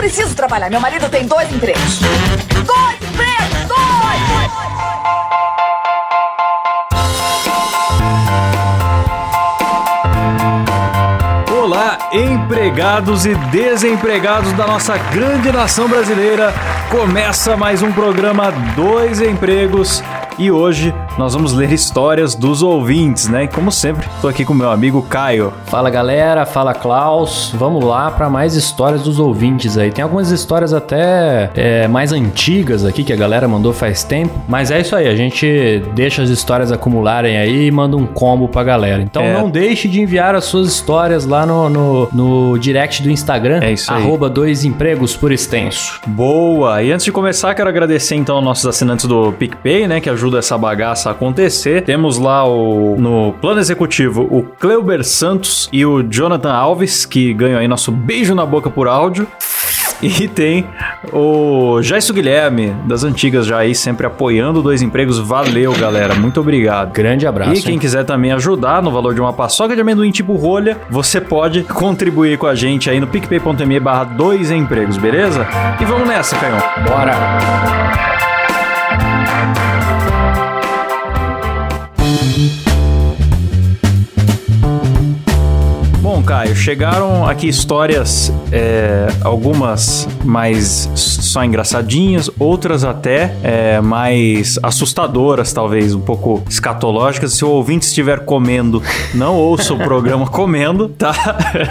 [0.00, 0.70] preciso trabalhar.
[0.70, 1.98] Meu marido tem dois empregos.
[2.64, 3.68] Dois empregos!
[3.68, 3.90] Dois!
[11.62, 16.54] Olá, empregados e desempregados da nossa grande nação brasileira.
[16.90, 20.02] Começa mais um programa Dois Empregos
[20.38, 23.44] e hoje nós vamos ler histórias dos ouvintes, né?
[23.44, 25.52] E como sempre, tô aqui com meu amigo Caio.
[25.66, 27.52] Fala galera, fala Klaus.
[27.54, 29.90] Vamos lá para mais histórias dos ouvintes aí.
[29.90, 34.70] Tem algumas histórias até é, mais antigas aqui que a galera mandou faz tempo, mas
[34.70, 35.08] é isso aí.
[35.08, 39.02] A gente deixa as histórias acumularem aí e manda um combo pra galera.
[39.02, 39.32] Então É.
[39.34, 43.72] não deixe de enviar as suas histórias lá no, no, no direct do Instagram, É
[43.72, 44.02] isso aí.
[44.02, 46.00] arroba dois empregos por extenso.
[46.06, 46.82] Boa!
[46.82, 50.00] E antes de começar, quero agradecer então aos nossos assinantes do PicPay, né?
[50.00, 51.82] Que ajuda essa bagaça a acontecer.
[51.82, 57.58] Temos lá o no plano executivo o Cleuber Santos e o Jonathan Alves, que ganham
[57.58, 59.26] aí nosso beijo na boca por áudio.
[60.02, 60.66] E tem
[61.12, 65.18] o Jaisso Guilherme, das antigas já aí, sempre apoiando Dois Empregos.
[65.18, 66.14] Valeu, galera.
[66.14, 66.90] Muito obrigado.
[66.92, 67.60] Grande abraço.
[67.60, 67.78] E quem hein?
[67.78, 72.38] quiser também ajudar no valor de uma paçoca de amendoim tipo rolha, você pode contribuir
[72.38, 75.46] com a gente aí no picpay.me barra dois empregos, beleza?
[75.78, 76.58] E vamos nessa, Canhão.
[76.88, 78.10] Bora!
[86.40, 95.94] Caio, chegaram aqui histórias, é, algumas mais só engraçadinhas, outras até é, mais assustadoras, talvez,
[95.94, 97.34] um pouco escatológicas.
[97.34, 101.12] Se o ouvinte estiver comendo, não ouça o programa comendo, tá?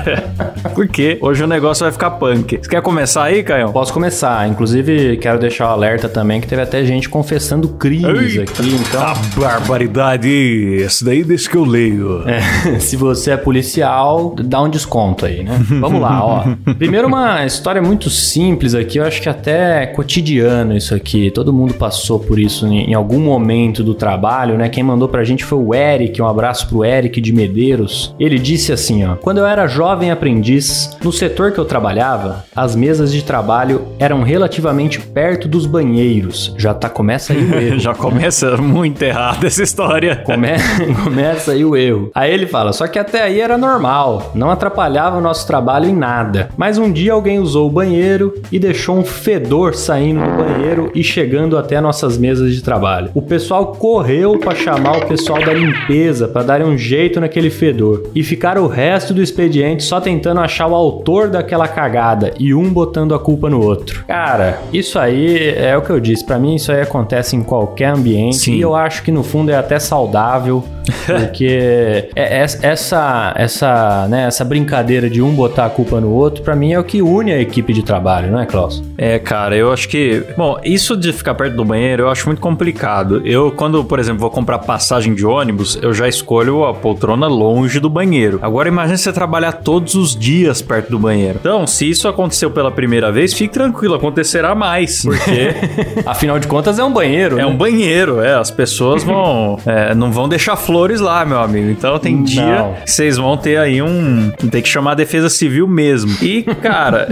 [0.76, 2.60] Porque hoje o negócio vai ficar punk.
[2.62, 3.72] Você quer começar aí, Caio?
[3.72, 4.48] Posso começar.
[4.48, 8.76] Inclusive, quero deixar o alerta também que teve até gente confessando crimes Eita, aqui.
[8.76, 10.30] Então, A barbaridade!
[10.30, 12.24] Esse daí deixa que eu leio.
[12.30, 15.60] É, se você é policial, dá um desconto aí, né?
[15.80, 16.44] Vamos lá, ó.
[16.78, 21.32] Primeiro, uma história muito simples aqui, eu acho que até é cotidiano isso aqui.
[21.32, 24.70] Todo mundo passou por isso em, em algum momento do trabalho, né?
[24.70, 28.14] Quem mandou pra gente foi o Eric, um abraço pro Eric de Medeiros.
[28.20, 32.76] Ele disse assim, ó: Quando eu era jovem aprendiz, no setor que eu trabalhava, as
[32.76, 36.54] mesas de trabalho eram relativamente perto dos banheiros.
[36.58, 37.80] Já tá, começa aí o erro.
[37.80, 40.18] Já começa muito errado essa história.
[40.26, 40.50] Come-
[41.04, 42.12] Começa aí o erro.
[42.14, 45.94] Aí ele fala: só que até aí era normal, não atrapalhava o nosso trabalho em
[45.96, 46.50] nada.
[46.58, 51.04] Mas um dia alguém usou o banheiro e deixou um fedor saindo do banheiro e
[51.04, 53.10] chegando até nossas mesas de trabalho.
[53.14, 58.10] O pessoal correu para chamar o pessoal da limpeza para dar um jeito naquele fedor
[58.16, 62.72] e ficaram o resto do expediente só tentando achar o autor daquela cagada e um
[62.72, 64.04] botando a culpa no outro.
[64.08, 66.26] Cara, isso aí é o que eu disse.
[66.26, 68.54] Pra mim, isso aí acontece em qualquer ambiente Sim.
[68.56, 70.64] e eu acho que no fundo é até saudável,
[71.06, 76.44] porque é- é- essa essa né, essa brincadeira de um botar a culpa no outro,
[76.44, 78.84] pra mim é o que une a equipe de trabalho, não é, Klaus?
[78.98, 80.24] É, cara, eu acho que.
[80.38, 83.22] Bom, isso de ficar perto do banheiro eu acho muito complicado.
[83.26, 87.80] Eu, quando, por exemplo, vou comprar passagem de ônibus, eu já escolho a poltrona longe
[87.80, 88.40] do banheiro.
[88.42, 91.38] Agora, imagine você trabalhar todos os dias perto do banheiro.
[91.40, 95.04] Então, se isso aconteceu pela primeira vez, fique tranquilo, acontecerá mais.
[95.04, 95.54] Porque
[96.06, 97.46] Afinal de contas é um banheiro, é né?
[97.46, 98.36] um banheiro, é.
[98.36, 99.60] As pessoas vão.
[99.66, 101.70] é, não vão deixar flores lá, meu amigo.
[101.70, 104.29] Então, tem dia que vocês vão ter aí um.
[104.52, 106.12] Tem que chamar a defesa civil mesmo.
[106.22, 107.08] E, cara,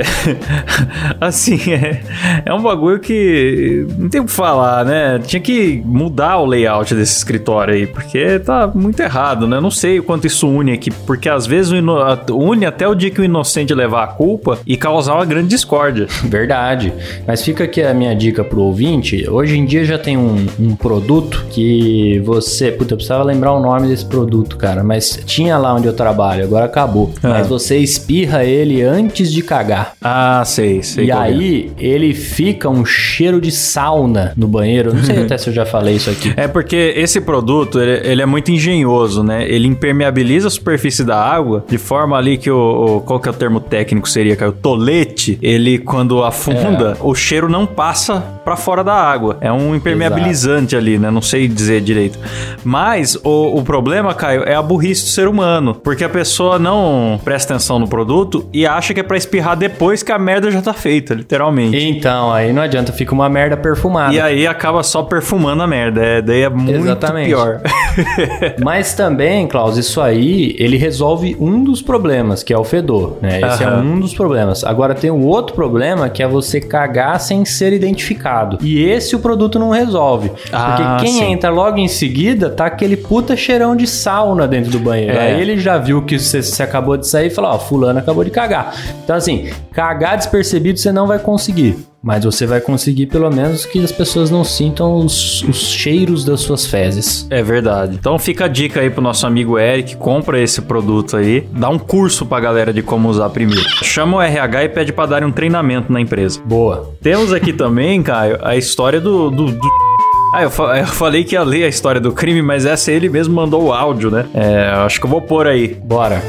[1.19, 2.01] assim, é,
[2.45, 5.19] é um bagulho que não tem o que falar, né?
[5.19, 9.59] Tinha que mudar o layout desse escritório aí, porque tá muito errado, né?
[9.59, 13.21] Não sei o quanto isso une aqui, porque às vezes une até o dia que
[13.21, 16.07] o inocente levar a culpa e causar uma grande discórdia.
[16.23, 16.93] Verdade.
[17.25, 19.29] Mas fica aqui a minha dica pro ouvinte.
[19.29, 22.71] Hoje em dia já tem um, um produto que você.
[22.71, 24.83] Puta, eu precisava lembrar o nome desse produto, cara.
[24.83, 26.96] Mas tinha lá onde eu trabalho, agora acabou.
[27.23, 27.29] Ah.
[27.29, 29.93] Mas você espirra ele antes de cagar.
[30.01, 31.05] Ah, sei, sei.
[31.05, 31.13] e é.
[31.13, 34.93] aí ele fica um cheiro de sauna no banheiro.
[34.93, 36.33] Não sei até se eu já falei isso aqui.
[36.35, 39.47] É porque esse produto, ele, ele é muito engenhoso, né?
[39.49, 42.97] Ele impermeabiliza a superfície da água de forma ali que o...
[42.97, 44.51] o- qual que é o termo técnico seria, cara?
[44.51, 49.37] O tolete, ele quando afunda, o cheiro não passa pra fora da água.
[49.41, 51.09] É um impermeabilizante ali, né?
[51.11, 52.17] Não sei dizer direito.
[52.63, 55.75] Mas o, o problema, Caio, é a burrice do ser humano.
[55.75, 56.86] Porque a pessoa não
[57.23, 60.61] presta atenção no produto e acha que é pra espirrar depois que a merda já
[60.61, 61.77] tá feita, literalmente.
[61.77, 64.13] Então, aí não adianta, fica uma merda perfumada.
[64.13, 66.01] E aí acaba só perfumando a merda.
[66.01, 67.27] É, daí é muito Exatamente.
[67.27, 67.61] pior.
[68.63, 73.39] Mas também, Klaus, isso aí, ele resolve um dos problemas, que é o fedor, né?
[73.41, 74.63] Esse é um dos problemas.
[74.63, 78.57] Agora tem o outro problema, que é você cagar sem ser identificado.
[78.61, 80.31] E esse o produto não resolve.
[80.51, 81.31] Ah, Porque quem sim.
[81.31, 85.17] entra logo em seguida, tá aquele puta cheirão de sauna dentro do banheiro.
[85.17, 85.33] É.
[85.33, 88.23] Aí ele já viu que você, você acabou de sair e falou, ó, fulano acabou
[88.23, 88.75] de cagar.
[89.03, 91.77] Então assim, cagar despercebido você não vai conseguir.
[92.03, 96.39] Mas você vai conseguir pelo menos que as pessoas não sintam os, os cheiros das
[96.39, 97.27] suas fezes.
[97.29, 97.95] É verdade.
[97.99, 101.77] Então fica a dica aí pro nosso amigo Eric, compra esse produto aí, dá um
[101.79, 103.67] curso pra galera de como usar primeiro.
[103.83, 106.39] Chama o RH e pede pra darem um treinamento na empresa.
[106.45, 106.93] Boa.
[107.01, 109.29] Temos aqui também, Caio, a história do.
[109.29, 109.69] do, do-
[110.33, 113.09] Ah, eu, fa- eu falei que ia ler a história do crime, mas essa ele
[113.09, 114.25] mesmo mandou o áudio, né?
[114.33, 115.73] É, acho que eu vou pôr aí.
[115.83, 116.21] Bora.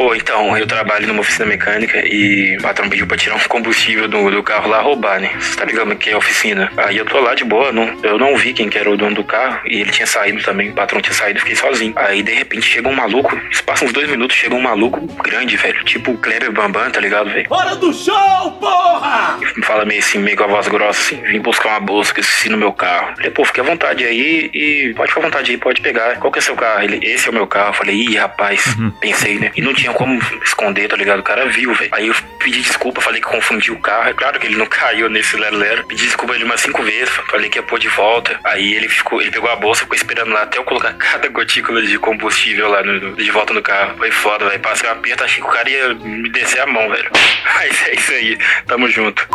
[0.00, 4.08] Pô, então, eu trabalho numa oficina mecânica e o patrão pediu pra tirar um combustível
[4.08, 5.30] do, do carro lá roubar, né?
[5.38, 6.72] Você tá ligado que é a oficina?
[6.78, 9.16] Aí eu tô lá de boa, não, eu não vi quem que era o dono
[9.16, 11.92] do carro e ele tinha saído também, o patrão tinha saído, eu fiquei sozinho.
[11.96, 15.84] Aí de repente chega um maluco, passa uns dois minutos, chega um maluco grande, velho,
[15.84, 17.46] tipo o Kleber Bambam, tá ligado, velho?
[17.50, 19.38] Hora do show, porra!
[19.54, 22.20] Me fala meio assim, meio com a voz grossa assim, vim buscar uma bolsa que
[22.20, 23.16] eu esqueci no meu carro.
[23.16, 26.16] Falei, pô, fique à vontade aí e pode ficar à vontade aí, pode pegar.
[26.16, 26.84] Qual que é seu carro?
[26.84, 27.68] Ele, esse é o meu carro.
[27.68, 28.64] Eu falei, ih, rapaz,
[28.98, 29.52] pensei, né?
[29.54, 31.20] E não tinha como esconder, tá ligado?
[31.20, 31.90] O cara viu, velho.
[31.92, 34.08] Aí eu pedi desculpa, falei que confundi o carro.
[34.10, 35.84] É claro que ele não caiu nesse lero-lero.
[35.86, 38.38] Pedi desculpa ele umas cinco vezes, falei que ia pôr de volta.
[38.44, 41.82] Aí ele ficou, ele pegou a bolsa, ficou esperando lá até eu colocar cada gotícula
[41.82, 43.96] de combustível lá no, de volta no carro.
[43.98, 44.60] Foi foda, velho.
[44.60, 47.10] Passei um aperto, achei que o cara ia me descer a mão, velho.
[47.56, 49.26] Mas é isso aí, tamo junto.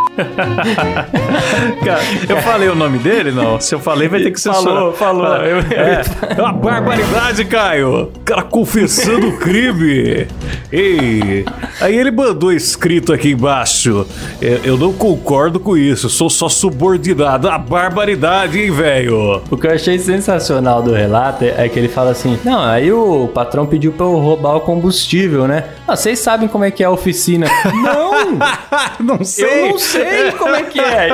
[1.84, 3.32] Cara, eu falei o nome dele?
[3.32, 3.60] Não.
[3.60, 5.36] Se eu falei, vai ter que ser Falou, falou.
[5.38, 6.02] Eu- É,
[6.38, 8.04] é uma barbaridade, Caio.
[8.16, 10.28] O cara confessando o crime.
[10.72, 11.46] Ei,
[11.82, 14.06] aí ele mandou escrito aqui embaixo.
[14.42, 17.50] "É, Eu não concordo com isso, sou só subordinado.
[17.50, 19.42] A barbaridade, hein, velho?
[19.50, 23.28] O que eu achei sensacional do relato é que ele fala assim: Não, aí o
[23.34, 25.66] patrão pediu pra eu roubar o combustível, né?
[25.88, 27.48] Ah, vocês sabem como é que é a oficina.
[27.84, 28.16] não!
[29.18, 29.46] não sei.
[29.68, 31.10] Eu não sei como é que é.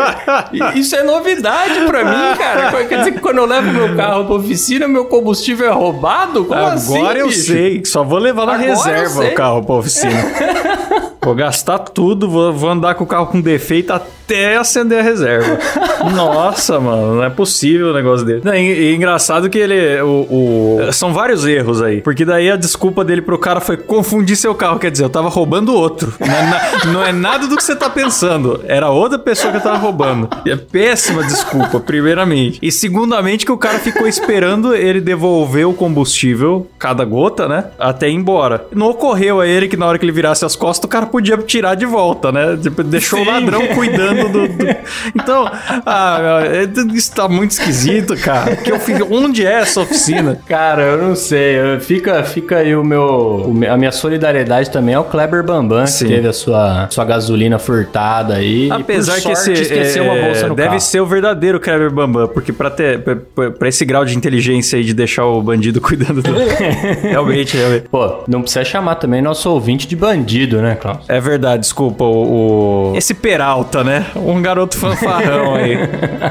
[0.76, 2.72] Isso é novidade pra mim, cara.
[2.86, 6.46] Quer dizer que quando eu levo meu carro pra oficina, meu combustível é roubado?
[6.46, 7.42] Como assim, Agora eu bicho?
[7.48, 10.12] sei, só vou levar na Agora eu reserva o carro pra oficina.
[11.24, 15.58] vou gastar tudo, vou, vou andar com o carro com defeito até acender a reserva.
[16.16, 18.42] Nossa, mano, não é possível o negócio dele.
[18.58, 20.02] E, e engraçado que ele.
[20.02, 22.02] O, o- são vários erros aí.
[22.02, 24.80] Porque daí a desculpa dele pro cara foi confundir seu carro.
[24.80, 26.14] Quer dizer, eu tava roubando outro.
[26.20, 28.62] Não é, na- não é nada do que você tá pensando.
[28.68, 30.28] Era outra pessoa que eu tava roubando.
[30.46, 32.58] E é péssima desculpa, primeiramente.
[32.62, 37.66] E segundamente que o cara ficou esperando ele devolver o combustível, cada gota, né?
[37.78, 38.66] Até ir embora.
[38.74, 41.38] Não ocorreu a ele que na hora que ele virasse as costas, o cara podia
[41.38, 42.58] tirar de volta, né?
[42.62, 43.30] Tipo, deixou o Sim.
[43.32, 44.48] ladrão cuidando do.
[44.48, 44.76] do-
[45.16, 45.50] Então,
[45.86, 48.56] ah, é- isso tá muito esquisito, cara.
[48.56, 50.40] Que eu fico, onde é essa oficina?
[50.48, 51.60] Cara, eu não sei.
[51.60, 53.02] eu- Fica, fica aí o meu.
[53.48, 56.06] o me- a minha solidariedade também ao Kleber Bambam, Sim.
[56.08, 58.68] que teve a sua, sua gasolina furtada aí.
[58.68, 60.80] e, Apesar por que esse sorte, esqueceu uma é, bolsa no deve carro.
[60.82, 64.78] ser o verdadeiro Kleber Bambam, porque pra ter pra- pra pra esse grau de inteligência
[64.78, 66.32] aí de deixar o bandido cuidando do
[67.02, 67.88] realmente, realmente.
[67.90, 71.01] Pô, não precisa chamar também nosso ouvinte de bandido, né, Klaus?
[71.08, 74.08] É verdade, desculpa, o, o- esse Peralta, né?
[74.16, 75.78] Um garoto fanfarrão aí.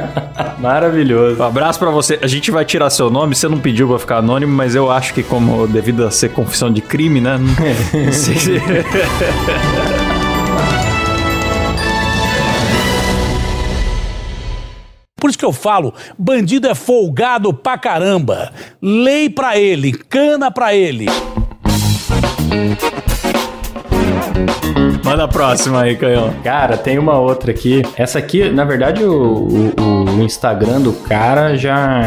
[0.59, 1.41] Maravilhoso.
[1.41, 2.19] Um abraço pra você.
[2.23, 5.13] A gente vai tirar seu nome, você não pediu pra ficar anônimo, mas eu acho
[5.15, 7.39] que como devido a ser confissão de crime, né?
[7.39, 8.61] Não, não sei se...
[15.17, 18.51] Por isso que eu falo, bandido é folgado pra caramba.
[18.81, 21.07] Lei pra ele, cana pra ele.
[25.05, 26.33] Manda a próxima aí, Canhão.
[26.45, 27.83] Cara, tem uma outra aqui.
[27.97, 32.01] Essa aqui, na verdade, o, o- o Instagram do cara já,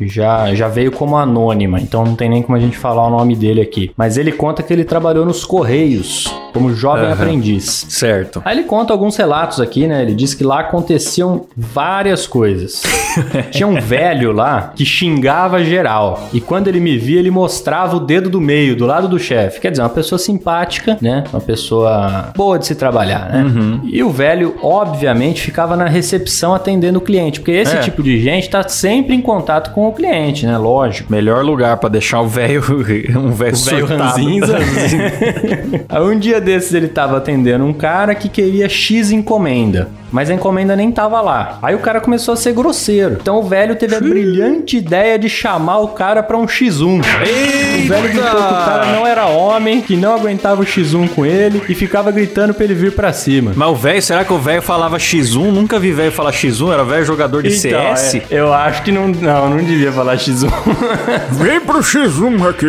[0.00, 3.36] já, já veio como anônima, então não tem nem como a gente falar o nome
[3.36, 3.90] dele aqui.
[3.96, 7.12] Mas ele conta que ele trabalhou nos Correios como jovem Aham.
[7.12, 7.86] aprendiz.
[7.90, 8.40] Certo.
[8.44, 10.02] Aí ele conta alguns relatos aqui, né?
[10.02, 12.82] Ele diz que lá aconteciam várias coisas.
[13.52, 16.28] Tinha um velho lá que xingava geral.
[16.32, 19.60] E quando ele me via, ele mostrava o dedo do meio, do lado do chefe.
[19.60, 21.22] Quer dizer, uma pessoa simpática, né?
[21.32, 23.80] Uma pessoa boa de se trabalhar, né?
[23.84, 27.40] E o velho, obviamente, ficava na recepção atendendo o cliente.
[27.40, 27.80] Porque esse É.
[27.80, 30.56] tipo de gente tá sempre em contato com o cliente, né?
[30.58, 31.10] Lógico.
[31.12, 32.62] Melhor lugar pra deixar o velho
[33.18, 33.56] um velho
[33.86, 34.58] ranzinza.
[35.88, 39.88] Aí um dia desses ele tava atendendo um cara que queria X encomenda.
[40.10, 41.58] Mas a encomenda nem tava lá.
[41.62, 43.18] Aí o cara começou a ser grosseiro.
[43.20, 47.00] Então o velho teve a brilhante ideia de chamar o cara pra um X1.
[47.00, 51.26] O velho gritou que o cara não era homem, que não aguentava o X1 com
[51.26, 53.52] ele e ficava gritando pra ele vir pra cima.
[53.54, 55.50] Mas o velho, será que o velho falava X1?
[55.50, 58.14] Nunca vi velho falar X1, era velho jogador de Então, CS.
[58.14, 60.48] é, eu acho que não, não, não devia falar X1.
[61.32, 62.66] Vem pro X1 aqui.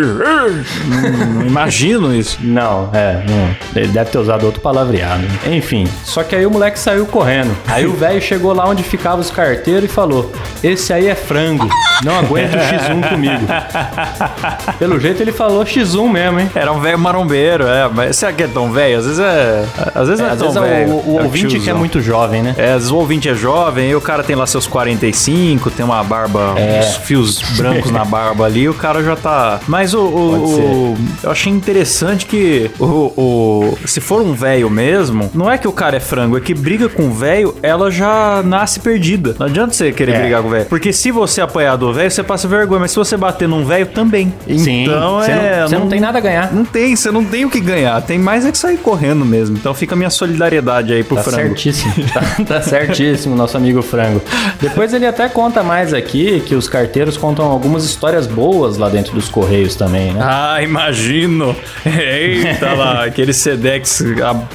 [1.34, 2.38] Não imagino isso.
[2.41, 3.55] Não, é, não.
[3.81, 5.24] Ele deve ter usado outro palavreado.
[5.50, 7.55] Enfim, só que aí o moleque saiu correndo correndo.
[7.67, 10.31] Aí o velho chegou lá onde ficava os carteiros e falou:
[10.63, 11.67] Esse aí é frango,
[12.03, 13.45] não aguenta o X1 comigo.
[14.77, 16.50] Pelo jeito ele falou X1 mesmo, hein?
[16.55, 17.88] Era um velho marombeiro, é.
[17.93, 18.98] Mas será que é tão velho?
[19.00, 19.65] Às vezes é.
[19.95, 20.91] Às vezes É, é às tão vezes é velho.
[20.91, 22.55] o, o É ouvinte que é muito jovem, né?
[22.57, 25.86] É, às vezes o ouvinte é jovem, e o cara tem lá seus 45, tem
[25.86, 26.79] uma barba, É.
[26.79, 29.59] uns fios brancos na barba ali, o cara já tá.
[29.67, 30.00] Mas o.
[30.00, 30.39] o-
[30.93, 35.67] o- eu achei interessante que o, o- se for um velho mesmo, não é que
[35.67, 39.36] o cara é frango, é que briga com o velho, ela já nasce perdida.
[39.38, 40.20] Não adianta você querer É.
[40.22, 40.66] brigar com o velho.
[40.66, 43.86] Porque se você apanhar do velho, você passa vergonha, mas se você bater num velho,
[43.88, 44.34] também.
[44.48, 45.60] Sim, Então você é.
[45.62, 46.54] não, você não tem nada a ganhar.
[46.54, 48.02] Não tem, você não tem o que ganhar.
[48.02, 49.58] Tem mais é que sair correndo mesmo.
[49.58, 51.48] Então fica a minha solidariedade aí pro Tá frango.
[51.50, 51.94] certíssimo.
[52.14, 54.22] Tá, tá certíssimo, nosso amigo Frango.
[54.60, 59.14] Depois ele até conta mais aqui que os carteiros contam algumas histórias boas lá dentro
[59.14, 60.20] dos Correios também, né?
[60.24, 61.56] Ah, imagino.
[61.86, 64.04] Eita lá, aquele Sedex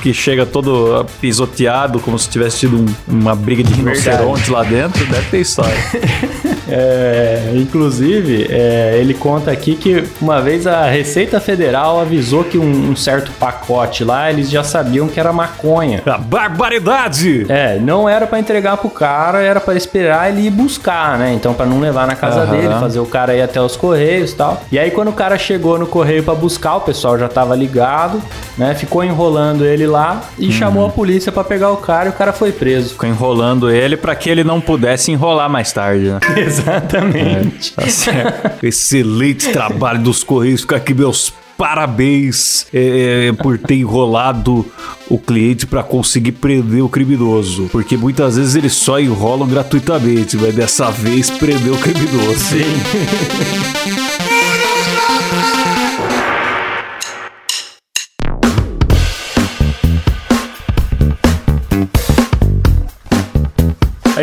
[0.03, 5.05] que chega todo pisoteado, como se tivesse tido um- uma briga de rinoceronte lá dentro,
[5.07, 5.75] deve ter história.
[6.69, 12.91] É, inclusive, é, ele conta aqui que uma vez a Receita Federal avisou que um,
[12.91, 16.03] um certo pacote lá, eles já sabiam que era maconha.
[16.07, 17.47] A barbaridade!
[17.49, 21.33] É, não era pra entregar pro cara, era pra esperar ele ir buscar, né?
[21.35, 22.51] Então pra não levar na casa Aham.
[22.51, 24.63] dele, fazer o cara ir até os correios e tal.
[24.71, 28.21] E aí quando o cara chegou no correio pra buscar, o pessoal já tava ligado,
[28.57, 28.75] né?
[28.75, 32.33] Ficou enrolando ele lá e chamou a polícia pra pegar o cara e o cara
[32.33, 32.91] foi preso.
[32.91, 36.19] Ficou enrolando ele pra que ele não pudesse enrolar mais tarde, né?
[36.61, 37.73] Exatamente.
[37.75, 38.65] Tá certo.
[38.65, 40.63] Excelente trabalho dos Correios.
[40.63, 44.67] Fica aqui meus parabéns é, por ter enrolado
[45.09, 47.69] o cliente pra conseguir prender o criminoso.
[47.71, 52.39] Porque muitas vezes eles só enrolam gratuitamente, mas dessa vez prendeu o criminoso.
[52.39, 54.01] Sim.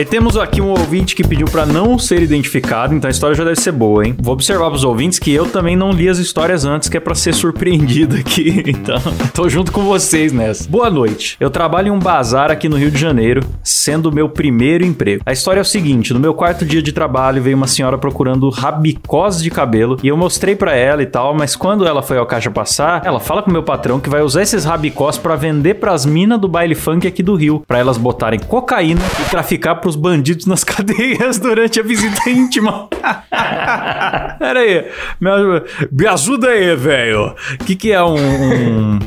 [0.01, 3.43] Aí temos aqui um ouvinte que pediu pra não ser identificado, então a história já
[3.43, 4.15] deve ser boa, hein?
[4.19, 7.13] Vou observar pros ouvintes que eu também não li as histórias antes, que é pra
[7.13, 8.63] ser surpreendido aqui.
[8.65, 8.97] Então,
[9.31, 10.67] tô junto com vocês nessa.
[10.67, 11.37] Boa noite.
[11.39, 15.21] Eu trabalho em um bazar aqui no Rio de Janeiro, sendo o meu primeiro emprego.
[15.23, 18.49] A história é o seguinte: no meu quarto dia de trabalho veio uma senhora procurando
[18.49, 22.25] rabicós de cabelo e eu mostrei pra ela e tal, mas quando ela foi ao
[22.25, 26.07] caixa passar, ela fala com meu patrão que vai usar esses rabicós pra vender pras
[26.07, 30.45] minas do baile funk aqui do Rio, pra elas botarem cocaína e traficar pros bandidos
[30.45, 32.87] nas cadeias durante a visita íntima.
[34.39, 34.87] Pera aí,
[35.19, 35.29] me,
[35.91, 37.35] me ajuda aí, velho.
[37.59, 38.99] O que, que é um, um,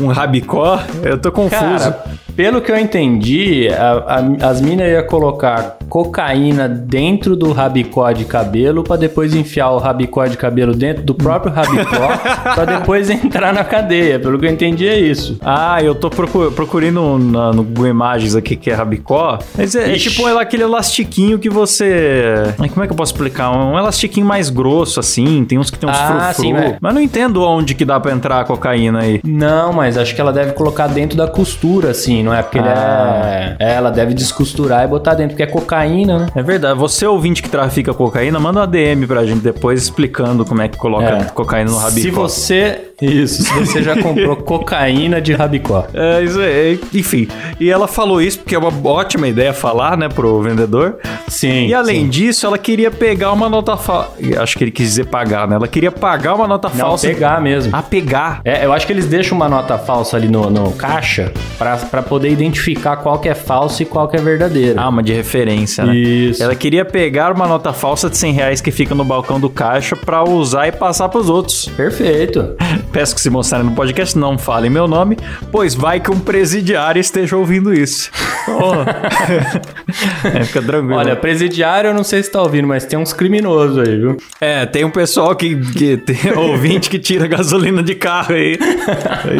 [0.00, 0.80] um rabicó?
[1.02, 1.90] Eu tô confuso.
[1.90, 2.04] Cara,
[2.38, 8.24] pelo que eu entendi, a- a- as minas iam colocar cocaína dentro do rabicó de
[8.24, 12.12] cabelo pra depois enfiar o rabicó de cabelo dentro do próprio rabicó
[12.54, 14.20] pra depois entrar na cadeia.
[14.20, 15.36] Pelo que eu entendi é isso.
[15.40, 19.40] Ah, eu tô procu- procurando na- no Google Imagens aqui que é rabicó.
[19.56, 22.54] Mas é, é tipo aquele elastiquinho que você.
[22.72, 23.50] Como é que eu posso explicar?
[23.50, 25.44] Um elastiquinho mais grosso, assim.
[25.44, 26.42] Tem uns que tem uns Ah, frufru.
[26.44, 26.76] sim, é.
[26.80, 29.20] Mas não entendo onde que dá pra entrar a cocaína aí.
[29.24, 32.42] Não, mas acho que ela deve colocar dentro da costura, assim, não é?
[32.42, 33.56] Porque ele Ah.
[33.58, 33.70] é...
[33.70, 36.26] é, ela deve descosturar e botar dentro, porque é cocaína, né?
[36.34, 36.78] É verdade.
[36.78, 40.76] Você, ouvinte que trafica cocaína, manda uma DM pra gente depois explicando como é que
[40.76, 41.24] coloca É.
[41.24, 42.00] cocaína no rabicó.
[42.02, 42.84] Se você.
[43.00, 45.86] Isso, se você já comprou cocaína de rabicó.
[45.94, 47.28] É, isso é, enfim.
[47.60, 50.96] E ela falou isso porque é uma ótima ideia falar, né, pro vendedor.
[51.28, 51.66] Sim.
[51.68, 52.08] E além sim.
[52.08, 54.10] disso, ela queria pegar uma nota falsa.
[54.42, 55.54] Acho que ele quis dizer pagar, né?
[55.54, 57.06] Ela queria pagar uma nota Não, falsa.
[57.06, 57.74] pegar mesmo.
[57.74, 58.40] A pegar.
[58.44, 62.02] É, eu acho que eles deixam uma nota falsa ali no, no caixa pra, pra
[62.02, 64.78] poder identificar qual que é falso e qual que é verdadeiro.
[64.78, 65.94] Ah, uma de referência, né?
[65.94, 66.42] Isso.
[66.42, 69.94] Ela queria pegar uma nota falsa de 100 reais que fica no balcão do caixa
[69.94, 71.68] pra usar e passar pros outros.
[71.76, 72.56] Perfeito.
[72.92, 75.16] Peço que se mostrarem no podcast, não falem meu nome,
[75.52, 78.10] pois vai que um presidiário esteja ouvindo isso.
[78.50, 78.72] Oh.
[80.26, 80.96] é, fica tranquilo.
[80.96, 84.16] Olha, presidiário eu não sei se tá ouvindo, mas tem uns criminosos aí, viu?
[84.40, 88.58] É, tem um pessoal que, que tem ouvinte que tira gasolina de carro aí.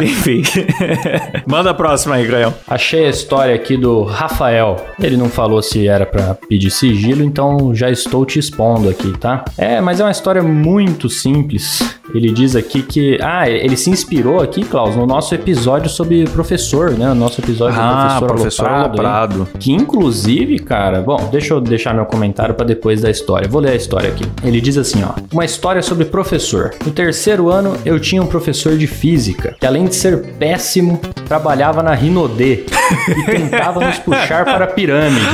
[0.03, 0.43] Enfim.
[1.47, 2.53] Manda a próxima aí, Graião.
[2.69, 4.75] Achei a história aqui do Rafael.
[5.01, 9.43] Ele não falou se era pra pedir sigilo, então já estou te expondo aqui, tá?
[9.57, 11.97] É, mas é uma história muito simples.
[12.13, 13.17] Ele diz aqui que.
[13.21, 17.11] Ah, ele se inspirou aqui, Klaus, no nosso episódio sobre professor, né?
[17.11, 19.35] O nosso episódio Ah, do professor, professor aloprado.
[19.35, 19.47] aloprado.
[19.59, 23.47] Que inclusive, cara, bom, deixa eu deixar meu comentário pra depois da história.
[23.47, 24.25] Vou ler a história aqui.
[24.43, 26.71] Ele diz assim, ó: Uma história sobre professor.
[26.85, 31.83] No terceiro ano, eu tinha um professor de física que, além de ser péssimo, trabalhava
[31.83, 32.58] na Rinodê
[33.07, 35.25] e tentava nos puxar para a pirâmide.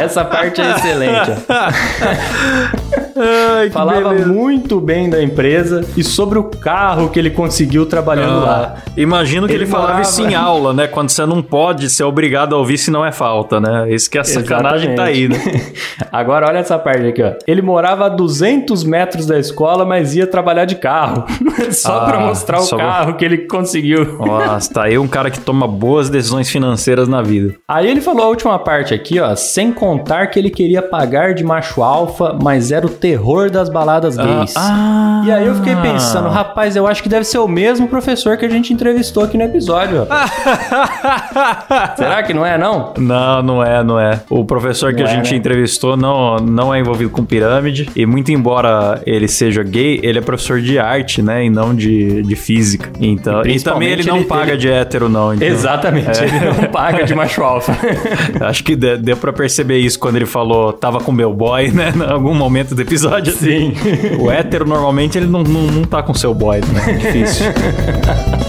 [0.00, 1.30] Essa parte é excelente.
[1.48, 3.09] ó.
[3.20, 4.28] Ai, que Falava beleza.
[4.28, 8.74] muito bem da empresa e sobre o carro que ele conseguiu trabalhando lá.
[8.76, 10.86] Ah, imagino que ele, Ele falava isso em aula, né?
[10.86, 13.90] Quando você não pode ser obrigado a ouvir se não é falta, né?
[13.92, 15.36] Esse que é a sacanagem tá aí, né?
[16.10, 17.32] Agora olha essa parte aqui, ó.
[17.46, 21.24] Ele morava a 200 metros da escola, mas ia trabalhar de carro.
[21.70, 24.18] Só Ah, pra mostrar o só carro que ele conseguiu.
[24.18, 27.54] Nossa, tá aí um cara que toma boas decisões financeiras na vida.
[27.68, 29.34] Aí ele falou a última parte aqui, ó.
[29.36, 34.16] Sem contar que ele queria pagar de macho alfa, mas era o terror das baladas
[34.16, 34.54] gays.
[34.56, 38.36] Ah, E aí eu fiquei pensando, rapaz, eu acho que deve ser o mesmo professor
[38.36, 40.06] que a gente entrevistou aqui no episódio.
[41.96, 42.92] Será que não é, não?
[42.98, 44.20] Não, não é, não é.
[44.30, 45.36] O professor que Não a é, gente né?
[45.38, 47.88] entrevistou não, não é envolvido com pirâmide.
[47.96, 51.44] E muito embora ele seja gay, ele é professor de arte, né?
[51.44, 52.90] E não de, de física.
[53.00, 55.34] Então, E e, também ele não ele- paga ele- de hétero, não.
[55.34, 57.76] Então, Exatamente, ele não paga de macho alfa.
[58.40, 61.92] Acho que de- deu pra perceber isso quando ele falou tava com meu boy, né?
[61.96, 62.99] Em algum momento do episódio.
[63.32, 63.72] Sim.
[64.18, 66.84] O hétero, normalmente, ele não, não, não tá com seu boy, né?
[66.88, 67.46] É difícil.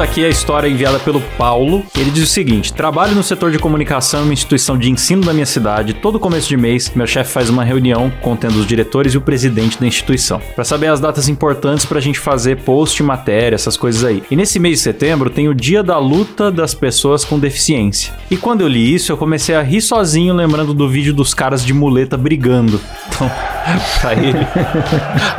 [0.00, 1.84] aqui a história enviada pelo Paulo.
[1.96, 5.46] Ele diz o seguinte: Trabalho no setor de comunicação uma instituição de ensino da minha
[5.46, 5.94] cidade.
[5.94, 9.78] Todo começo de mês, meu chefe faz uma reunião contendo os diretores e o presidente
[9.78, 14.22] da instituição, Pra saber as datas importantes pra gente fazer post, matéria, essas coisas aí.
[14.30, 18.12] E nesse mês de setembro tem o Dia da Luta das Pessoas com Deficiência.
[18.30, 21.64] E quando eu li isso, eu comecei a rir sozinho, lembrando do vídeo dos caras
[21.64, 22.80] de muleta brigando.
[23.08, 23.30] Então,
[24.00, 24.46] pra ele,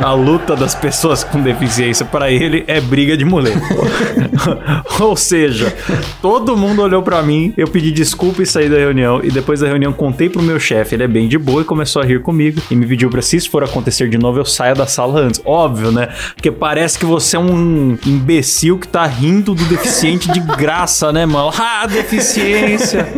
[0.00, 3.60] a luta das pessoas com deficiência pra ele é briga de muleta.
[5.00, 5.74] Ou seja,
[6.20, 9.20] todo mundo olhou pra mim, eu pedi desculpa e saí da reunião.
[9.22, 12.02] E depois da reunião contei pro meu chefe, ele é bem de boa e começou
[12.02, 12.60] a rir comigo.
[12.70, 15.40] E me pediu pra se isso for acontecer de novo, eu saia da sala antes.
[15.44, 16.08] Óbvio, né?
[16.34, 21.26] Porque parece que você é um imbecil que tá rindo do deficiente de graça, né,
[21.26, 21.52] mano?
[21.64, 23.08] Ah, deficiência!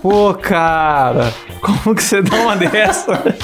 [0.00, 3.36] Pô, cara, como que você dá uma dessa?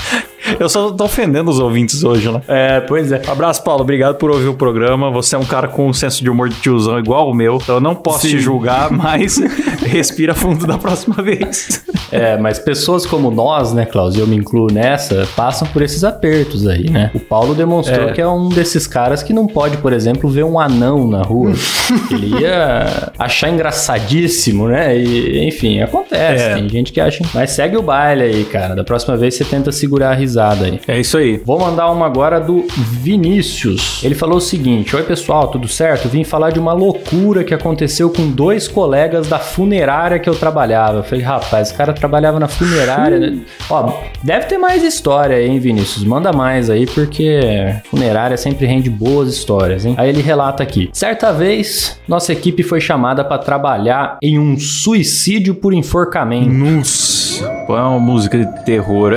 [0.59, 2.41] Eu só tô ofendendo os ouvintes hoje, né?
[2.49, 3.21] É, pois é.
[3.27, 3.83] Abraço, Paulo.
[3.83, 5.11] Obrigado por ouvir o programa.
[5.11, 7.57] Você é um cara com um senso de humor de tiozão igual o meu.
[7.63, 8.29] Então eu não posso Sim.
[8.31, 9.39] te julgar, mas
[9.87, 11.85] respira fundo da próxima vez.
[12.13, 16.04] É, mas pessoas como nós, né, Klaus, e eu me incluo nessa, passam por esses
[16.04, 17.11] apertos aí, né?
[17.15, 18.13] O Paulo demonstrou É.
[18.13, 21.52] que é um desses caras que não pode, por exemplo, ver um anão na rua.
[22.11, 24.97] Ele ia achar engraçadíssimo, né?
[24.97, 26.45] E, enfim, acontece.
[26.45, 26.54] É.
[26.54, 27.25] Tem gente que acha.
[27.33, 28.75] Mas segue o baile aí, cara.
[28.75, 30.80] Da próxima vez você tenta segurar a risada aí.
[30.86, 31.40] É isso aí.
[31.44, 34.00] Vou mandar uma agora do Vinícius.
[34.02, 36.08] Ele falou o seguinte: Oi, pessoal, tudo certo?
[36.08, 40.99] Vim falar de uma loucura que aconteceu com dois colegas da funerária que eu trabalhava.
[40.99, 43.18] Eu falei, rapaz, esse cara trabalhava na funerária.
[43.18, 43.38] né?
[43.70, 43.92] Ó,
[44.23, 46.04] deve ter mais história aí, hein, Vinícius?
[46.04, 49.94] Manda mais aí, porque funerária sempre rende boas histórias, hein?
[49.97, 55.54] Aí ele relata aqui: Certa vez, nossa equipe foi chamada para trabalhar em um suicídio
[55.54, 56.50] por enforcamento.
[56.50, 57.24] Nossa.
[57.67, 59.15] Põe uma música de terror.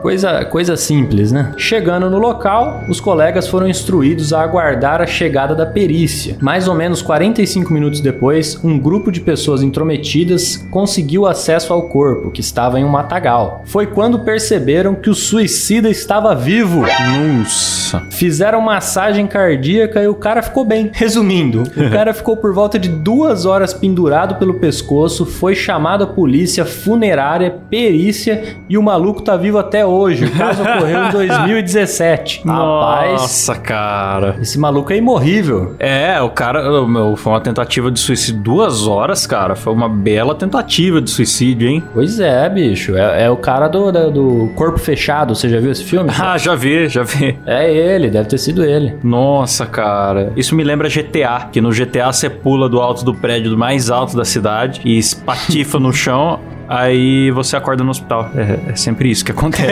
[0.00, 1.52] Coisa, coisa simples, né?
[1.56, 6.36] Chegando no local, os colegas foram instruídos a aguardar a chegada da perícia.
[6.40, 12.30] Mais ou menos 45 minutos depois, um grupo de pessoas intrometidas conseguiu acesso ao corpo,
[12.30, 13.62] que estava em um matagal.
[13.66, 16.82] Foi quando perceberam que o suicida estava vivo.
[16.82, 18.02] Nossa.
[18.10, 20.90] Fizeram massagem cardíaca e o cara ficou bem.
[20.92, 26.06] Resumindo, o cara ficou por volta de duas horas pendurado pelo pescoço, foi chamado a
[26.06, 30.26] polícia, funerária, perícia e o maluco tá vivo até hoje.
[30.26, 32.42] O caso ocorreu em 2017.
[32.44, 34.36] Rapaz, Nossa, cara.
[34.40, 35.74] esse maluco é imorrível.
[35.78, 39.56] É, o cara, meu, foi uma tentativa de suicídio duas horas, cara.
[39.56, 41.82] Foi uma bela tentativa de suicídio, hein?
[41.94, 42.96] Pois é, bicho.
[42.96, 45.34] É, é o cara do, do Corpo Fechado.
[45.34, 46.10] Você já viu esse filme?
[46.22, 47.38] Ah, já vi, já vi.
[47.46, 48.94] É ele, deve ter sido ele.
[49.02, 50.32] Nossa, cara.
[50.36, 54.16] Isso me lembra GTA, que no GTA você pula do alto do prédio mais alto
[54.16, 56.38] da cidade e espatifa no chão.
[56.70, 58.30] Aí você acorda no hospital.
[58.32, 59.66] É, é sempre isso que acontece.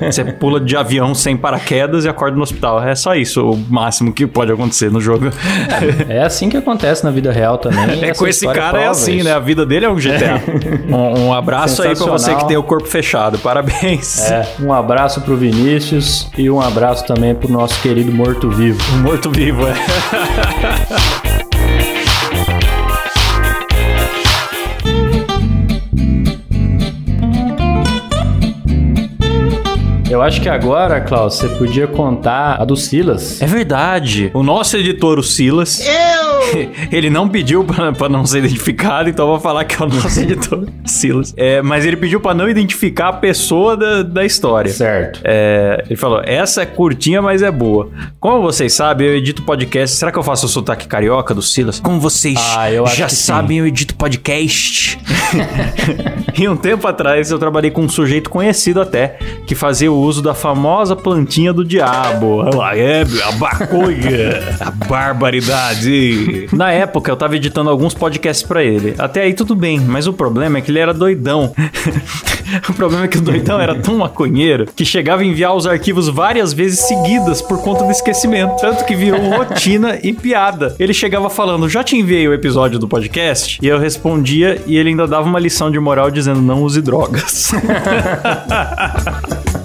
[0.10, 2.82] você pula de avião sem paraquedas e acorda no hospital.
[2.82, 5.26] É só isso, o máximo que pode acontecer no jogo.
[6.08, 8.02] É assim que acontece na vida real também.
[8.02, 9.24] É, com esse cara é assim, isso.
[9.24, 9.32] né?
[9.34, 10.40] A vida dele é um GTA.
[10.88, 13.38] um, um abraço aí pra você que tem o corpo fechado.
[13.38, 14.30] Parabéns.
[14.30, 18.80] É, um abraço pro Vinícius e um abraço também pro nosso querido morto-vivo.
[19.02, 19.74] Morto-vivo, é.
[30.16, 33.42] Eu acho que agora, Klaus, você podia contar a do Silas.
[33.42, 34.30] É verdade.
[34.32, 35.84] O nosso editor, o Silas,
[36.90, 39.88] ele não pediu pra, pra não ser identificado, então eu vou falar que é o
[39.90, 41.34] nosso editor, Silas.
[41.36, 44.72] É, mas ele pediu pra não identificar a pessoa da, da história.
[44.72, 45.20] Certo.
[45.22, 47.90] É, ele falou: essa é curtinha, mas é boa.
[48.18, 49.98] Como vocês sabem, eu edito podcast.
[49.98, 51.78] Será que eu faço o sotaque carioca do Silas?
[51.78, 53.22] Como vocês Ah, eu acho já que sim.
[53.22, 54.98] sabem, eu edito podcast.
[56.38, 60.22] e um tempo atrás eu trabalhei com um sujeito conhecido até, que fazia o uso
[60.22, 62.42] da famosa plantinha do diabo.
[62.54, 66.48] Lá, é, a baconha, a barbaridade.
[66.52, 68.94] Na época eu tava editando alguns podcasts pra ele.
[68.98, 71.52] Até aí tudo bem, mas o problema é que ele era doidão.
[72.68, 76.08] o problema é que o doidão era tão maconheiro que chegava a enviar os arquivos
[76.08, 78.56] várias vezes seguidas por conta do esquecimento.
[78.60, 80.74] Tanto que virou rotina e piada.
[80.78, 83.58] Ele chegava falando: Já te enviei o episódio do podcast?
[83.62, 87.52] E eu respondia e ele ainda dava uma lição de moral dizendo: Não use drogas.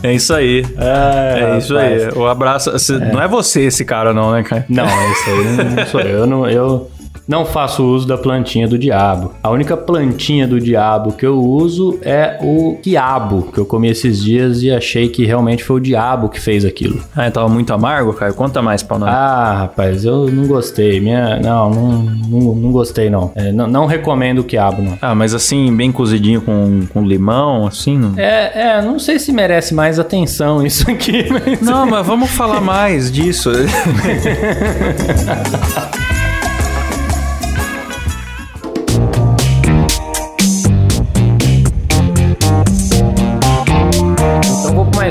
[0.04, 0.64] é isso aí.
[0.78, 2.10] É, isso aí.
[2.16, 2.78] O abraço.
[2.80, 4.66] cê- Não é você esse cara, não, né, cara?
[4.70, 6.18] Não, esse aí não, não sou eu.
[6.20, 6.90] Eu não, eu
[7.32, 9.34] não faço uso da plantinha do diabo.
[9.42, 14.22] A única plantinha do diabo que eu uso é o quiabo, que eu comi esses
[14.22, 17.02] dias e achei que realmente foi o diabo que fez aquilo.
[17.16, 18.34] Ah, tava muito amargo, Caio?
[18.34, 19.10] Conta mais pra nós.
[19.10, 21.00] Ah, rapaz, eu não gostei.
[21.00, 23.32] Minha, não, não, não, não gostei não.
[23.34, 23.66] É, não.
[23.66, 24.98] Não recomendo o quiabo, não.
[25.02, 27.98] Ah, mas assim, bem cozidinho com, com limão, assim.
[27.98, 28.20] Não...
[28.20, 31.62] É, é, não sei se merece mais atenção isso aqui, mas...
[31.62, 33.52] Não, mas vamos falar mais disso.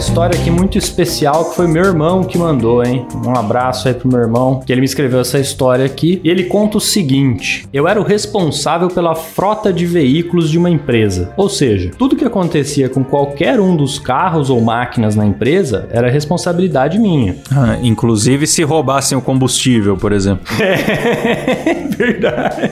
[0.01, 3.07] história aqui muito especial que foi meu irmão que mandou, hein?
[3.25, 6.21] Um abraço aí pro meu irmão, que ele me escreveu essa história aqui.
[6.25, 10.71] E ele conta o seguinte: Eu era o responsável pela frota de veículos de uma
[10.71, 11.33] empresa.
[11.37, 16.11] Ou seja, tudo que acontecia com qualquer um dos carros ou máquinas na empresa era
[16.11, 17.37] responsabilidade minha.
[17.55, 20.45] Ah, inclusive se roubassem o combustível, por exemplo.
[21.97, 22.71] Verdade.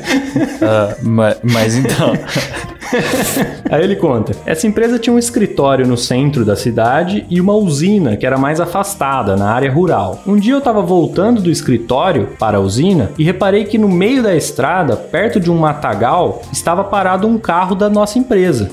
[0.62, 2.12] Ah, ma- mas, então.
[3.70, 8.16] Aí ele conta: essa empresa tinha um escritório no centro da cidade e uma usina
[8.16, 10.20] que era mais afastada, na área rural.
[10.27, 14.22] Um dia eu estava voltando do escritório para a usina e reparei que no meio
[14.22, 18.70] da estrada, perto de um matagal, estava parado um carro da nossa empresa.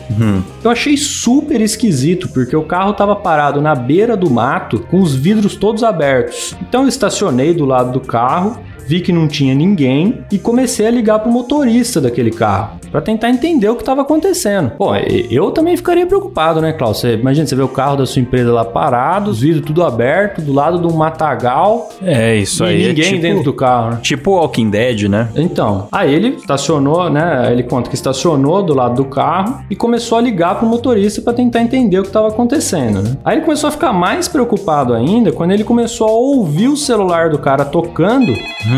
[0.64, 5.16] Eu achei super esquisito porque o carro estava parado na beira do mato com os
[5.16, 6.56] vidros todos abertos.
[6.68, 10.92] Então eu estacionei do lado do carro vi que não tinha ninguém e comecei a
[10.92, 14.72] ligar pro motorista daquele carro para tentar entender o que estava acontecendo.
[14.78, 17.00] Pô, eu também ficaria preocupado, né, Klaus?
[17.00, 20.42] Você, imagina, você vê o carro da sua empresa lá parado, os vidros tudo aberto,
[20.42, 22.88] do lado de um matagal É isso e aí.
[22.88, 24.00] ninguém é tipo, dentro do carro, né?
[24.02, 25.30] Tipo Walking Dead, né?
[25.36, 27.50] Então, aí ele estacionou, né?
[27.52, 31.34] Ele conta que estacionou do lado do carro e começou a ligar pro motorista para
[31.34, 33.18] tentar entender o que estava acontecendo, né?
[33.24, 37.30] Aí ele começou a ficar mais preocupado ainda quando ele começou a ouvir o celular
[37.30, 38.34] do cara tocando,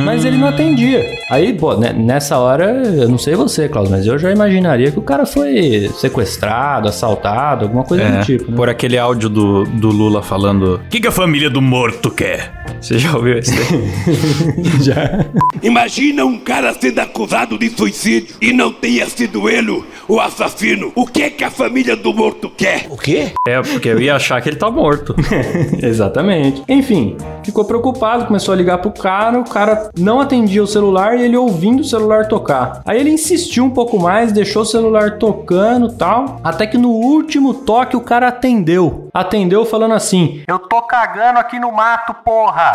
[0.05, 1.05] mas ele não atendia.
[1.29, 4.99] Aí, pô, né, nessa hora, eu não sei você, Klaus, mas eu já imaginaria que
[4.99, 8.58] o cara foi sequestrado, assaltado, alguma coisa É, do tipo, né?
[8.58, 12.53] por aquele áudio do, do Lula falando: O que, que a família do morto quer?
[12.82, 13.51] Você já ouviu esse?
[14.84, 15.25] Já.
[15.63, 20.91] Imagina um cara sendo acusado de suicídio e não tenha sido ele o assassino.
[20.95, 22.86] O que que a família do morto quer?
[22.89, 23.32] O quê?
[23.47, 25.15] é, porque eu ia achar que ele tá morto.
[25.82, 26.63] Exatamente.
[26.67, 31.23] Enfim, ficou preocupado, começou a ligar pro cara, o cara não atendia o celular e
[31.23, 32.82] ele ouvindo o celular tocar.
[32.86, 37.53] Aí ele insistiu um pouco mais, deixou o celular tocando tal, até que no último
[37.53, 39.06] toque o cara atendeu.
[39.19, 42.71] Atendeu falando assim: Eu tô cagando aqui no mato, porra!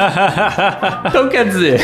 [1.06, 1.80] então quer dizer,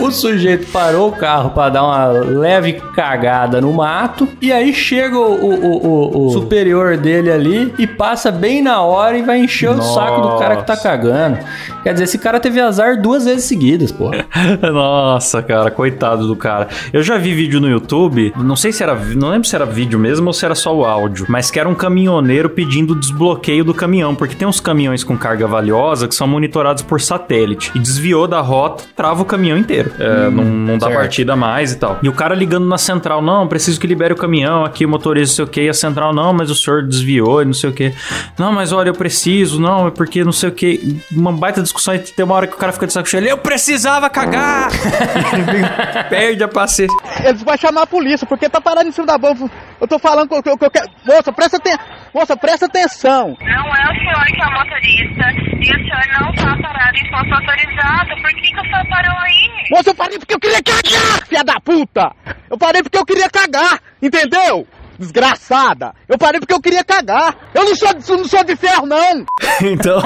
[0.00, 5.18] o sujeito parou o carro pra dar uma leve cagada no mato e aí chega
[5.18, 9.70] o, o- o- o superior dele ali e passa bem na hora e vai encher
[9.70, 10.88] o saco do cara que tá Nossa.
[10.88, 11.38] cagando.
[11.82, 14.26] Quer dizer, esse cara teve azar duas vezes seguidas, porra.
[14.72, 16.68] Nossa, cara, coitado do cara.
[16.92, 19.98] Eu já vi vídeo no YouTube, não sei se era, não lembro se era vídeo
[19.98, 23.74] mesmo ou se era só o áudio, mas que era um caminhoneiro pedindo desbloqueio do
[23.74, 28.26] caminhão, porque tem uns caminhões com carga valiosa que são monitorados por satélite e desviou
[28.26, 29.92] da rota, trava o caminhão inteiro.
[29.98, 30.98] É, não, não dá certo.
[31.00, 31.98] partida mais e tal.
[32.02, 35.32] E o cara ligando na central, não, preciso que libere o caminhão, aqui o motorista
[35.32, 37.70] não sei o que, e a central, não, mas o senhor desviou e não sei
[37.70, 37.92] o que.
[38.38, 41.00] Não, mas olha, eu preciso, não, é porque não sei o que.
[41.12, 43.38] Uma baita discussão e tem uma hora que o cara fica de saco cheio, eu
[43.38, 44.68] precisava cagar!
[46.08, 46.96] Perde a paciência.
[47.24, 49.50] Eles vão chamar a polícia, porque tá parado em cima da bomba.
[49.80, 50.88] Eu tô falando que eu, que eu- que eu quero.
[51.06, 51.78] Moça, presta atenção.
[52.14, 52.77] Moça, presta atenção.
[53.40, 55.24] Não é o senhor que é o motorista
[55.58, 58.08] e o senhor não tá parado em posto autorizado.
[58.22, 59.50] Por que, que o senhor parou aí?
[59.70, 62.12] Moça, eu parei porque eu queria cagar, filha da puta.
[62.50, 64.66] Eu parei porque eu queria cagar, entendeu?
[64.98, 65.92] Desgraçada.
[66.08, 67.36] Eu parei porque eu queria cagar.
[67.54, 69.24] Eu não sou, de- não sou de ferro, não.
[69.60, 70.00] Então,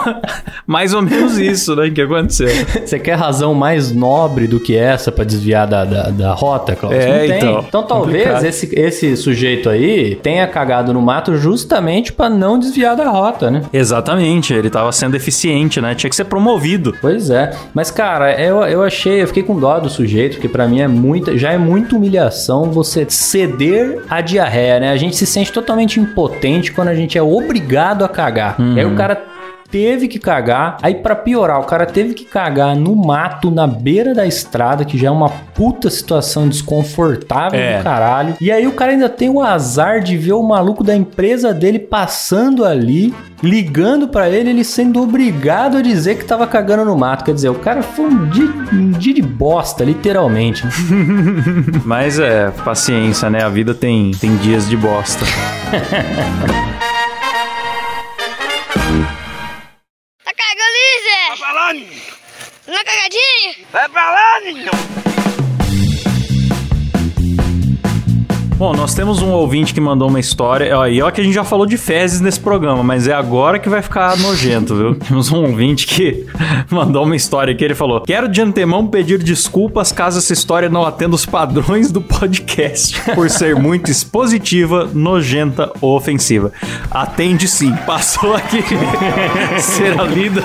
[0.66, 2.48] mais ou menos isso, né, que aconteceu.
[2.86, 7.00] Você quer razão mais nobre do que essa pra desviar da, da, da rota, Cláudio?
[7.02, 7.36] É, Não tem.
[7.36, 7.64] então.
[7.68, 8.44] Então talvez Complicado.
[8.46, 13.62] esse, esse sujeito aí tenha cagado no mato justamente pra não desviar da rota, né?
[13.72, 15.94] Exatamente, ele tava sendo eficiente, né?
[15.94, 16.96] Tinha que ser promovido.
[17.00, 17.54] Pois é.
[17.74, 20.88] Mas, cara, eu, eu achei, eu fiquei com dó do sujeito, porque pra mim é
[20.88, 24.90] muita, já é muita humilhação você ceder à diarreia, né?
[24.90, 28.56] A gente se sente totalmente impotente quando a gente é obrigado a cagar.
[28.74, 29.14] E aí o cara
[29.72, 30.76] teve que cagar.
[30.82, 34.98] Aí pra piorar, o cara teve que cagar no mato, na beira da estrada, que
[34.98, 37.78] já é uma puta situação desconfortável É.
[37.78, 38.36] do caralho.
[38.40, 41.78] E aí o cara ainda tem o azar de ver o maluco da empresa dele
[41.78, 47.24] passando ali, ligando pra ele, ele sendo obrigado a dizer que tava cagando no mato.
[47.24, 50.64] Quer dizer, o cara foi um dia, um dia de bosta, literalmente.
[51.84, 53.42] Mas é, paciência, né?
[53.42, 55.24] A vida tem, tem dias de bosta.
[62.72, 63.54] Na cagadinha?
[63.70, 64.70] Vai pra lá, menino.
[68.62, 70.78] Bom, nós temos um ouvinte que mandou uma história.
[70.78, 73.58] ó, E ó que a gente já falou de fezes nesse programa, mas é agora
[73.58, 74.94] que vai ficar nojento, viu?
[75.04, 76.24] Temos um ouvinte que
[76.70, 80.86] mandou uma história que ele falou: Quero de antemão pedir desculpas caso essa história não
[80.86, 86.52] atenda os padrões do podcast, por ser muito expositiva, nojenta ou ofensiva.
[86.88, 88.62] Atende sim, passou aqui.
[89.58, 90.40] Será lida.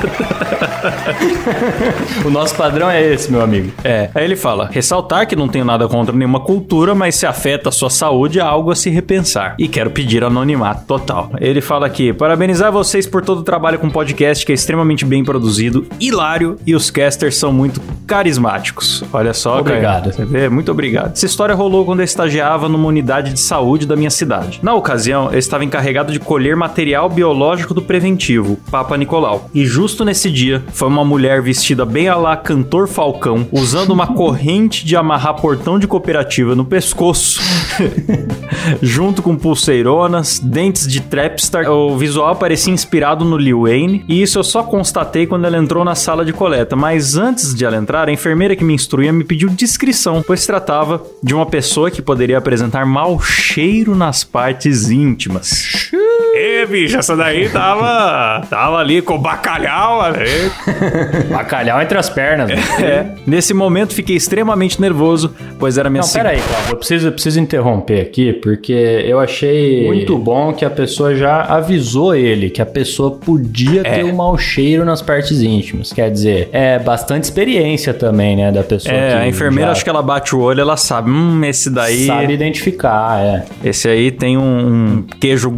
[2.26, 3.72] o nosso padrão é esse, meu amigo.
[3.84, 7.70] É, aí ele fala: ressaltar que não tenho nada contra nenhuma cultura, mas se afeta
[7.70, 9.56] a sua saúde, é algo a se repensar.
[9.58, 11.32] E quero pedir anonimato total.
[11.40, 15.24] Ele fala aqui: parabenizar vocês por todo o trabalho com podcast, que é extremamente bem
[15.24, 19.04] produzido, hilário e os casters são muito carismáticos.
[19.12, 20.12] Olha só, Obrigado.
[20.12, 20.50] Você vê?
[20.50, 21.12] Muito obrigado.
[21.12, 24.60] Essa história rolou quando eu estagiava numa unidade de saúde da minha cidade.
[24.64, 29.50] Na ocasião, eu estava encarregado de colher material biológico do preventivo, Papa Nicolau.
[29.54, 34.08] E justo nesse dia, foi uma mulher vestida bem a lá cantor Falcão, usando uma
[34.16, 37.42] corrente de amarrar portão de cooperativa no pescoço.
[38.82, 41.70] junto com pulseironas, dentes de trapstar.
[41.70, 45.84] O visual parecia inspirado no Lil Wayne, e isso eu só constatei quando ela entrou
[45.84, 46.76] na sala de coleta.
[46.76, 51.04] Mas antes de ela entrar, a enfermeira que me instruía me pediu descrição, pois tratava
[51.22, 55.92] de uma pessoa que poderia apresentar mau cheiro nas partes íntimas.
[56.34, 58.46] Ê, bicho, essa daí tava.
[58.48, 60.52] tava ali com bacalhau, ali.
[61.32, 62.50] Bacalhau entre as pernas.
[62.82, 63.08] É.
[63.26, 66.72] Nesse momento fiquei extremamente nervoso, pois era minha Não, seg- pera aí, Cláudio.
[66.72, 71.42] Eu preciso, eu preciso interromper aqui, porque eu achei muito bom que a pessoa já
[71.42, 75.92] avisou ele que a pessoa podia ter um mau cheiro nas partes íntimas.
[75.92, 79.84] Quer dizer, é bastante experiência também, né, da pessoa É, que a enfermeira, já acho
[79.84, 81.10] que ela bate o olho, ela sabe.
[81.10, 82.06] Hum, esse daí.
[82.06, 83.46] sabe identificar, é.
[83.64, 85.50] Esse aí tem um, um queijo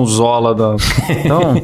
[0.00, 0.76] gorgonzola da.
[1.24, 1.62] Então,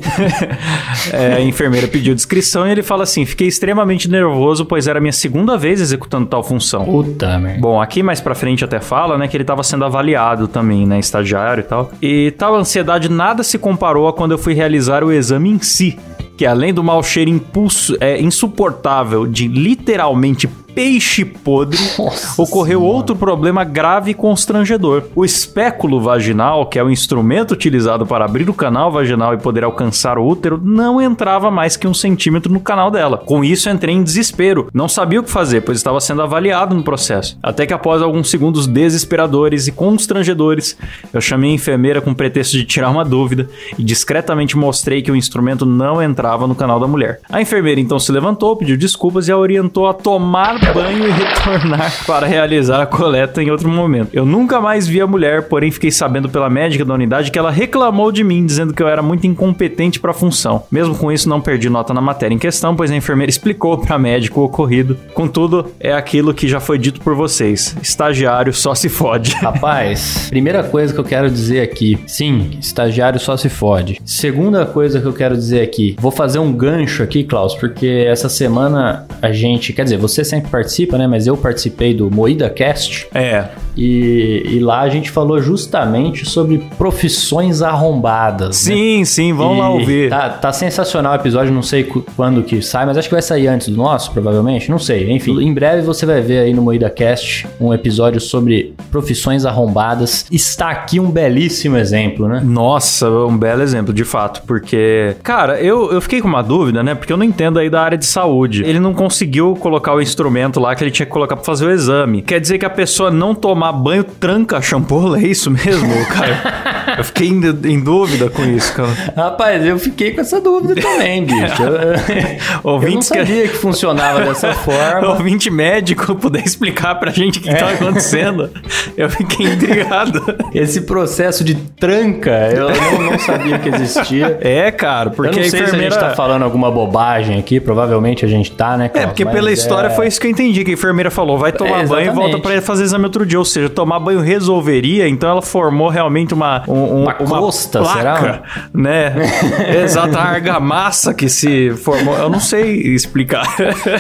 [1.13, 5.01] é, a enfermeira pediu descrição e ele fala assim: fiquei extremamente nervoso, pois era a
[5.01, 6.85] minha segunda vez executando tal função.
[6.85, 7.61] Puta merda.
[7.61, 10.99] Bom, aqui mais pra frente até fala, né, que ele tava sendo avaliado também, né,
[10.99, 11.91] estagiário e tal.
[12.03, 15.99] E tal ansiedade nada se comparou a quando eu fui realizar o exame em si,
[16.37, 22.97] que além do mau cheiro impulso, é, insuportável de literalmente peixe podre, Nossa ocorreu Senhora.
[22.97, 25.05] outro problema grave e constrangedor.
[25.17, 29.65] O espéculo vaginal, que é o instrumento utilizado para abrir o canal vaginal e poder
[29.65, 33.17] alcançar o útero, não entrava mais que um centímetro no canal dela.
[33.17, 34.69] Com isso, entrei em desespero.
[34.75, 37.39] Não sabia o que fazer, pois estava sendo avaliado no processo.
[37.43, 40.77] Até que após alguns segundos desesperadores e constrangedores,
[41.11, 45.17] eu chamei a enfermeira com pretexto de tirar uma dúvida e discretamente mostrei que o
[45.17, 47.21] instrumento não entrava no canal da mulher.
[47.31, 51.93] A enfermeira então se levantou, pediu desculpas e a orientou a tomar banho e retornar
[52.07, 54.11] para realizar a coleta em outro momento.
[54.13, 57.51] Eu nunca mais vi a mulher, porém fiquei sabendo pela médica da unidade que ela
[57.51, 60.65] reclamou de mim, dizendo que eu era muito incompetente para a função.
[60.71, 63.97] Mesmo com isso, não perdi nota na matéria em questão, pois a enfermeira explicou para
[63.97, 64.97] a médica o ocorrido.
[65.15, 69.33] Contudo, é aquilo que já foi dito por vocês: estagiário só se fode.
[69.43, 74.01] Rapaz, primeira coisa que eu quero dizer aqui, sim, estagiário só se fode.
[74.05, 78.29] Segunda coisa que eu quero dizer aqui, vou fazer um gancho aqui, Klaus, porque essa
[78.29, 81.07] semana a gente, quer dizer, você sempre participa, né?
[81.07, 86.59] Mas eu participei do Moída Cast É, e, e lá a gente falou justamente sobre
[86.79, 88.67] profissões arrombadas.
[88.67, 88.75] né?
[88.75, 90.09] sim, sim, vamos lá ouvir.
[90.09, 91.85] Tá, tá sensacional o episódio, não sei
[92.17, 94.71] quando que sai, mas acho que vai sair antes do nosso, provavelmente.
[94.71, 95.13] Não sei.
[95.13, 100.27] Enfim, em breve você vai ver aí no Moída Cast um episódio sobre profissões arrombadas.
[100.31, 102.41] Está aqui um belíssimo exemplo, né?
[102.43, 106.95] Nossa, um belo exemplo, de fato, porque, cara, eu, eu fiquei com uma dúvida, né?
[106.95, 108.65] Porque eu não entendo aí da área de saúde.
[108.65, 111.71] Ele não conseguiu colocar o instrumento lá que ele tinha que colocar pra fazer o
[111.71, 112.23] exame.
[112.23, 116.97] Quer dizer que a pessoa não tomava tomar banho tranca shampoo, é isso mesmo, cara?
[116.99, 118.91] eu fiquei em, em, dúvida com isso, cara.
[119.17, 121.63] Rapaz, eu fiquei com essa dúvida também, bicho.
[121.63, 123.49] Eu, eu não sabia que...
[123.49, 125.09] que funcionava dessa forma.
[125.17, 127.55] Ouvinte médico puder explicar pra gente o que, é.
[127.55, 128.51] tá acontecendo.
[128.97, 130.23] Eu fiquei intrigado.
[130.55, 134.39] Esse processo de tranca, eu não, não sabia que existia.
[134.41, 135.93] É, cara, porque eu não sei enfermeira...
[135.93, 138.91] se a gente tá falando alguma bobagem aqui, provavelmente a gente tá, né?
[138.95, 139.53] É, porque Mas pela é...
[139.53, 142.15] história foi isso que eu entendi, que a enfermeira falou, vai tomar é, banho e
[142.15, 143.39] volta pra fazer exame outro dia.
[143.39, 146.63] Ou seja, tomar banho resolveria, então ela formou realmente uma...
[146.69, 148.43] Um, uma, uma costa, placa, será?
[148.73, 149.15] Né?
[149.83, 152.17] Exato, a argamassa que se formou.
[152.17, 153.47] Eu não sei explicar.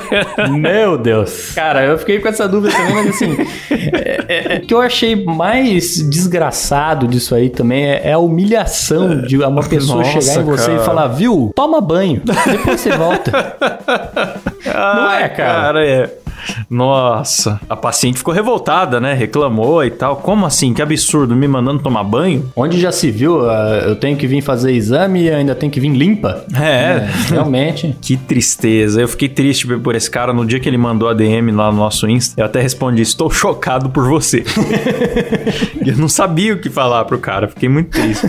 [0.51, 1.53] Meu Deus.
[1.55, 3.37] Cara, eu fiquei com essa dúvida também, mas assim...
[4.29, 9.23] é, é, o que eu achei mais desgraçado disso aí também é, é a humilhação
[9.23, 10.83] de uma pessoa Nossa, chegar em você cara.
[10.83, 13.33] e falar, viu, toma banho, depois você volta.
[14.66, 15.55] Não é, cara?
[15.55, 16.26] cara é.
[16.69, 19.15] Nossa, a paciente ficou revoltada, né?
[19.15, 20.17] Reclamou e tal.
[20.17, 20.73] Como assim?
[20.75, 22.51] Que absurdo, me mandando tomar banho?
[22.55, 23.51] Onde já se viu, uh,
[23.87, 26.45] eu tenho que vir fazer exame e ainda tenho que vir limpa.
[26.55, 27.97] É, é realmente.
[28.01, 29.01] que tristeza.
[29.01, 31.79] Eu fiquei triste por esse cara no dia que ele mandou a DM lá no
[31.79, 32.41] nosso Insta.
[32.41, 34.45] Eu até respondi: Estou chocado por você.
[35.85, 38.27] eu não sabia o que falar pro cara, fiquei muito triste.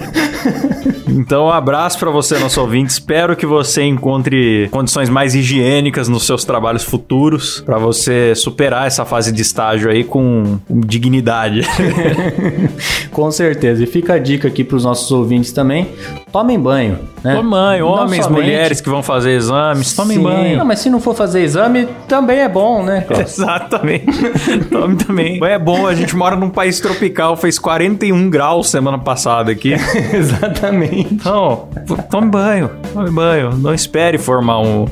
[1.07, 2.91] Então, um abraço para você, nosso ouvinte.
[2.91, 9.05] Espero que você encontre condições mais higiênicas nos seus trabalhos futuros para você superar essa
[9.05, 11.61] fase de estágio aí com dignidade.
[13.11, 13.83] com certeza.
[13.83, 15.89] E fica a dica aqui para os nossos ouvintes também:
[16.31, 16.99] tomem banho.
[17.23, 17.35] Né?
[17.35, 18.41] Tomem banho, homens, somente...
[18.43, 20.23] mulheres que vão fazer exames, tomem Sim.
[20.23, 20.57] banho.
[20.57, 23.05] Não, mas se não for fazer exame, também é bom, né?
[23.19, 24.05] Exatamente.
[24.71, 25.43] Tome também.
[25.43, 29.73] É bom, a gente mora num país tropical, fez 41 graus semana passada aqui.
[30.13, 31.07] Exatamente.
[31.11, 31.67] Então,
[32.09, 33.55] tome banho, tome banho.
[33.55, 34.85] Não espere formar um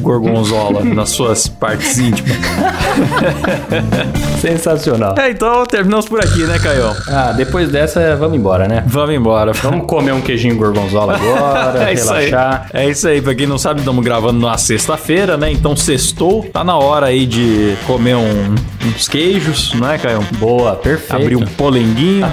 [0.00, 2.32] gorgonzola nas suas partes íntimas.
[4.40, 5.14] Sensacional.
[5.18, 6.94] É, então terminamos por aqui, né, Caio?
[7.08, 8.84] Ah, depois dessa, vamos embora, né?
[8.86, 9.52] Vamos embora.
[9.52, 12.66] Vamos comer um queijinho gorgonzola agora, é relaxar.
[12.66, 15.50] Isso é isso aí, pra quem não sabe, estamos gravando na sexta-feira, né?
[15.50, 18.54] Então sextou, tá na hora aí de comer um,
[18.86, 20.20] uns queijos, não é, Caio?
[20.38, 21.22] Boa, perfeito.
[21.22, 22.26] Abrir um polenguinho.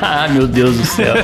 [0.00, 1.14] ah, meu Deus do céu.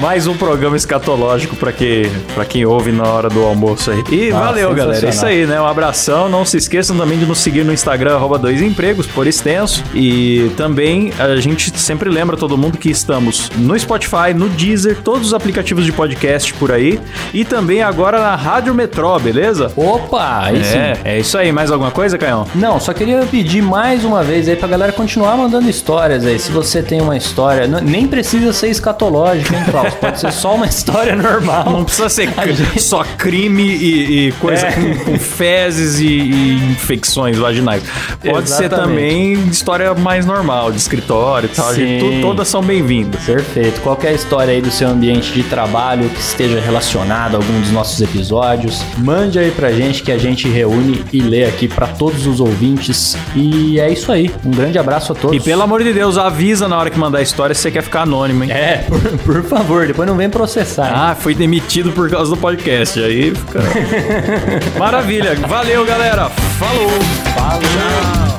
[0.00, 4.04] Mais um programa escatológico para que, pra quem ouve na hora do almoço isso aí.
[4.10, 5.06] E ah, valeu, galera.
[5.06, 5.60] É isso aí, né?
[5.60, 6.28] Um abração.
[6.28, 9.82] Não se esqueçam também de nos seguir no Instagram, arroba dois empregos, por extenso.
[9.94, 15.28] E também a gente sempre lembra todo mundo que estamos no Spotify, no Deezer, todos
[15.28, 17.00] os aplicativos de podcast por aí.
[17.32, 19.72] E também agora na Rádio Metrô, beleza?
[19.76, 20.40] Opa!
[20.44, 20.64] Aí é,
[20.94, 21.00] sim.
[21.04, 21.52] é isso aí.
[21.52, 22.46] Mais alguma coisa, Caião?
[22.54, 26.38] Não, só queria pedir mais uma vez aí pra galera continuar mandando histórias aí.
[26.38, 29.94] Se você tem uma história, nem precisa ser escatológica, hein, Klaus?
[29.94, 31.64] Pode ser só uma história normal.
[31.70, 32.82] Não precisa ser gente...
[32.82, 34.72] só crime e, e coisa é.
[34.72, 37.82] com, com, fezes e, e, infecções vaginais.
[38.22, 38.56] Pode Exatamente.
[38.56, 41.74] ser também história mais normal, de escritório e tal.
[41.74, 43.22] Gente, todas são bem-vindas.
[43.22, 43.80] Perfeito.
[43.80, 48.00] Qualquer história aí do seu ambiente de trabalho que esteja relacionada a algum dos nossos
[48.00, 52.40] episódios, mande aí pra gente que a gente reúne e lê aqui para todos os
[52.40, 53.16] ouvintes.
[53.34, 54.30] E é isso aí.
[54.44, 55.36] Um grande abraço a todos.
[55.36, 57.82] E pelo amor de Deus, avisa na hora que mandar a história se você quer
[57.82, 58.50] ficar anônimo, hein?
[58.50, 60.86] É, por, por favor, depois não vem processar.
[60.86, 60.92] Hein?
[60.94, 62.98] Ah, foi demitido por causa do podcast.
[63.00, 63.57] Aí fica.
[64.78, 65.34] Maravilha.
[65.46, 66.30] Valeu, galera.
[66.58, 66.88] Falou.
[67.34, 67.60] Falou.
[67.60, 68.38] Tchau.